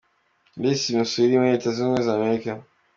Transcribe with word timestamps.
Louis, 0.61 0.85
i 0.93 0.97
Missouri, 0.97 1.31
muri 1.39 1.51
reta 1.53 1.69
zunze 1.77 1.81
ubumwe 1.89 2.01
za 2.07 2.13
Amerika. 2.19 2.51